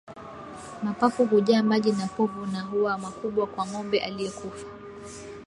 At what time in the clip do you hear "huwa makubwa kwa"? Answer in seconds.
2.61-3.67